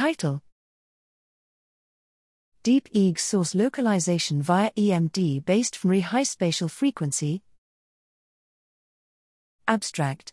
Title 0.00 0.40
Deep 2.62 2.88
EEG 2.94 3.18
source 3.18 3.54
localization 3.54 4.40
via 4.40 4.70
EMD 4.70 5.44
based 5.44 5.76
FMRI 5.76 6.00
high 6.00 6.22
spatial 6.22 6.68
frequency. 6.68 7.42
Abstract 9.68 10.32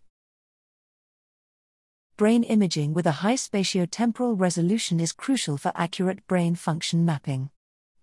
Brain 2.16 2.44
imaging 2.44 2.94
with 2.94 3.06
a 3.08 3.20
high 3.20 3.36
spatiotemporal 3.36 4.40
resolution 4.40 5.02
is 5.02 5.12
crucial 5.12 5.58
for 5.58 5.74
accurate 5.76 6.26
brain 6.28 6.56
function 6.56 7.04
mapping. 7.04 7.50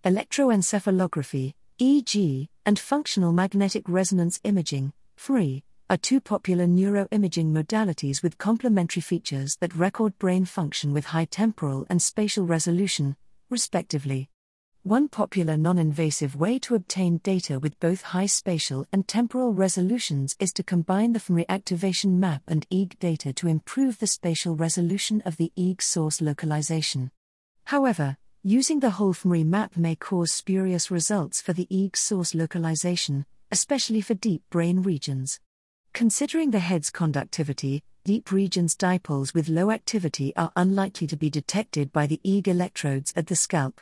Electroencephalography, 0.03 1.55
EEG, 1.81 2.47
and 2.63 2.77
functional 2.77 3.33
magnetic 3.33 3.89
resonance 3.89 4.39
imaging, 4.43 4.93
FMRI, 5.17 5.63
are 5.87 5.97
two 5.97 6.19
popular 6.19 6.65
neuroimaging 6.65 7.51
modalities 7.51 8.23
with 8.23 8.39
complementary 8.39 9.01
features 9.01 9.55
that 9.57 9.75
record 9.75 10.17
brain 10.17 10.43
function 10.43 10.93
with 10.93 11.05
high 11.05 11.25
temporal 11.25 11.85
and 11.91 12.01
spatial 12.01 12.43
resolution, 12.43 13.15
respectively. 13.51 14.27
One 14.81 15.07
popular 15.07 15.57
non 15.57 15.77
invasive 15.77 16.35
way 16.35 16.57
to 16.59 16.73
obtain 16.73 17.17
data 17.19 17.59
with 17.59 17.79
both 17.79 18.01
high 18.01 18.25
spatial 18.25 18.87
and 18.91 19.07
temporal 19.07 19.53
resolutions 19.53 20.35
is 20.39 20.51
to 20.53 20.63
combine 20.63 21.13
the 21.13 21.19
fMRI 21.19 21.45
activation 21.49 22.19
map 22.19 22.41
and 22.47 22.67
EEG 22.69 22.97
data 22.97 23.31
to 23.33 23.47
improve 23.47 23.99
the 23.99 24.07
spatial 24.07 24.55
resolution 24.55 25.21
of 25.21 25.37
the 25.37 25.51
EEG 25.55 25.83
source 25.83 26.19
localization. 26.19 27.11
However, 27.65 28.17
using 28.41 28.79
the 28.79 28.91
whole 28.91 29.13
fMRI 29.13 29.45
map 29.45 29.77
may 29.77 29.95
cause 29.95 30.31
spurious 30.31 30.89
results 30.89 31.41
for 31.41 31.53
the 31.53 31.67
EEG 31.71 31.95
source 31.95 32.33
localization, 32.33 33.27
especially 33.51 34.01
for 34.01 34.15
deep 34.15 34.41
brain 34.49 34.81
regions. 34.81 35.39
Considering 35.95 36.51
the 36.51 36.59
head's 36.59 36.89
conductivity, 36.89 37.81
deep 38.03 38.29
regions 38.29 38.75
dipoles 38.75 39.33
with 39.33 39.47
low 39.47 39.71
activity 39.71 40.35
are 40.35 40.51
unlikely 40.57 41.07
to 41.07 41.15
be 41.15 41.29
detected 41.29 41.93
by 41.93 42.05
the 42.05 42.19
EEG 42.25 42.49
electrodes 42.49 43.13
at 43.15 43.27
the 43.27 43.35
scalp. 43.37 43.79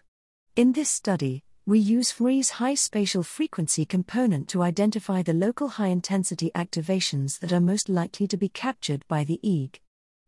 In 0.56 0.74
this 0.74 0.92
study, 0.92 1.44
we 1.66 1.80
use 1.80 2.14
FMRI's 2.14 2.52
high 2.52 2.76
spatial 2.76 3.24
frequency 3.24 3.84
component 3.84 4.48
to 4.50 4.62
identify 4.62 5.24
the 5.24 5.34
local 5.34 5.70
high 5.70 5.88
intensity 5.88 6.52
activations 6.54 7.40
that 7.40 7.52
are 7.52 7.60
most 7.60 7.90
likely 7.90 8.28
to 8.28 8.38
be 8.38 8.48
captured 8.48 9.04
by 9.08 9.24
the 9.24 9.40
EEG. 9.44 9.80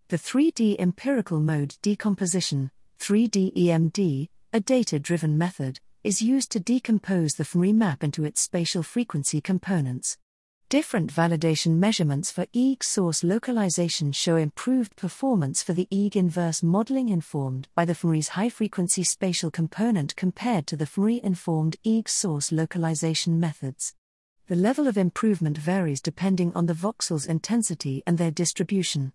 The 0.08 0.18
3D 0.18 0.78
empirical 0.80 1.40
mode 1.40 1.78
decomposition, 1.84 2.72
3D 3.00 3.56
EMD, 3.56 4.30
a 4.52 4.60
data 4.60 4.98
driven 4.98 5.38
method, 5.38 5.80
is 6.04 6.20
used 6.20 6.52
to 6.54 6.60
decompose 6.60 7.36
the 7.36 7.44
FMRI 7.44 7.76
map 7.76 8.04
into 8.04 8.26
its 8.26 8.42
spatial 8.42 8.82
frequency 8.82 9.40
components. 9.40 10.18
Different 10.70 11.14
validation 11.14 11.76
measurements 11.76 12.32
for 12.32 12.48
EEG 12.48 12.82
source 12.82 13.24
localization 13.24 14.12
show 14.12 14.36
improved 14.36 14.96
performance 14.96 15.62
for 15.62 15.74
the 15.74 15.88
EEG 15.92 16.16
inverse 16.16 16.64
modeling 16.64 17.10
informed 17.10 17.68
by 17.76 17.86
the 17.86 17.94
FMRI's 17.94 18.30
high 18.30 18.50
frequency 18.50 19.04
spatial 19.04 19.52
component 19.52 20.16
compared 20.16 20.66
to 20.66 20.76
the 20.76 20.86
FMRI 20.86 21.22
informed 21.22 21.76
EEG 21.86 22.10
source 22.10 22.52
localization 22.52 23.40
methods. 23.40 23.94
The 24.48 24.56
level 24.56 24.88
of 24.88 24.98
improvement 24.98 25.56
varies 25.56 26.02
depending 26.02 26.52
on 26.56 26.66
the 26.66 26.74
voxels 26.74 27.30
intensity 27.30 28.02
and 28.08 28.18
their 28.18 28.32
distribution. 28.32 29.14